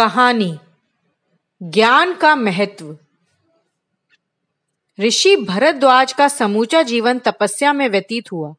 [0.00, 0.54] कहानी,
[1.60, 2.96] ज्ञान का महत्व।
[4.98, 8.54] ऋषि भरद्वाज का समूचा जीवन तपस्या में व्यतीत हुआ।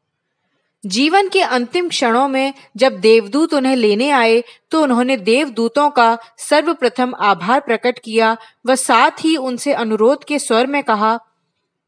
[0.83, 7.15] जीवन के अंतिम क्षणों में जब देवदूत उन्हें लेने आए तो उन्होंने देवदूतों का सर्वप्रथम
[7.15, 11.19] आभार प्रकट किया। व साथ ही उनसे अनुरोध के स्वर में कहा,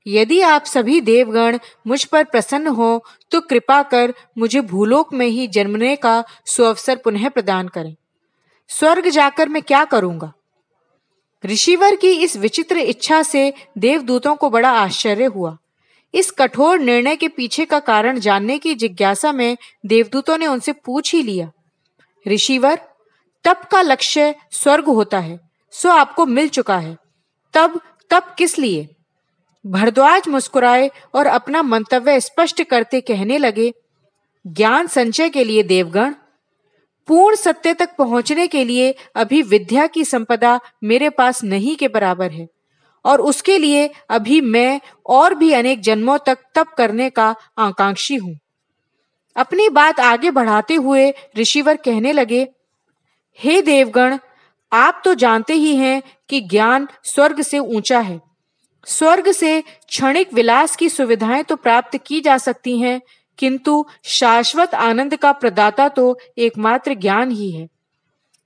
[0.05, 5.47] यदि आप सभी देवगण मुझ पर प्रसन्न हो तो कृपा कर मुझे भूलोक में ही
[5.47, 7.95] जन्मने का सुअवसर पुनः प्रदान करें।
[8.67, 10.33] स्वर्ग जाकर मैं क्या करूँगा?
[11.45, 15.57] ऋषिवर की इस विचित्र इच्छा से देवदूतों को बड़ा आश्चर्य हुआ।
[16.13, 21.15] इस कठोर निर्णय के पीछे का कारण जानने की जिज्ञासा में देवदूतों ने उनसे पूछ
[21.15, 21.51] ही लिया।
[22.27, 22.79] ऋषिवर,
[23.43, 25.39] तप का लक्ष्य स्वर्ग होता है,
[25.71, 26.97] सो आपको मिल चुका है।
[27.53, 28.89] तब, तप किस लिए?
[29.65, 33.73] भरद्वाज मुस्कुराए और अपना मंतव्य स्पष्ट करते कहने लगे,
[34.47, 36.13] ज्ञान संचय के लिए देवगण
[37.07, 42.31] पूर्ण सत्य तक पहुँचने के लिए अभी विद्या की संपदा मेरे पास नहीं के बराबर
[42.31, 42.47] है।
[43.05, 48.37] और उसके लिए अभी मैं और भी अनेक जन्मों तक तप करने का आकांक्षी हूँ।
[49.35, 52.47] अपनी बात आगे बढ़ाते हुए ऋषिवर कहने लगे,
[53.39, 54.17] हे देवगण,
[54.71, 58.21] आप तो जानते ही हैं कि ज्ञान स्वर्ग से ऊँचा है।
[58.87, 63.01] स्वर्ग से क्षणिक विलास की सुविधाएँ तो प्राप्त की जा सकती हैं
[63.37, 67.67] किंतु शाश्वत आनंद का प्रदाता तो एकमात्र ज्ञान ही है।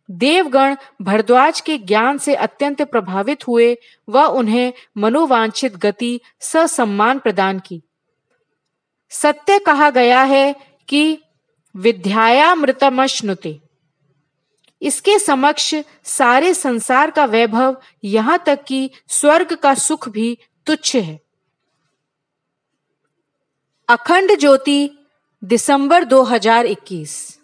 [0.10, 3.78] देवगण भरद्वाज के ज्ञान से अत्यंत प्रभावित हुए
[4.10, 7.82] व उन्हें मनोवांछित गति, ससम्मान प्रदान की।
[9.10, 10.56] सत्य कहा गया है
[10.88, 11.18] कि
[11.76, 13.60] विद्यायामृतमश्नुते।
[14.82, 21.27] इसके समक्ष सारे संसार का वैभव यहाँ तक कि स्वर्ग का सुख भी तुच्छ है।
[23.90, 24.98] अखंड ज्योति
[25.44, 27.37] दिसंबर 2021